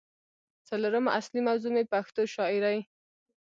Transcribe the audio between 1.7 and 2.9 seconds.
مې پښتو شاعرۍ